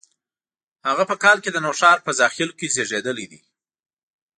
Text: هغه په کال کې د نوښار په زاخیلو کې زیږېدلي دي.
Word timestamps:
هغه 0.87 1.03
په 1.11 1.15
کال 1.23 1.37
کې 1.43 1.49
د 1.51 1.57
نوښار 1.65 1.97
په 2.05 2.11
زاخیلو 2.19 2.57
کې 2.59 2.71
زیږېدلي 2.75 3.25
دي. 3.31 3.39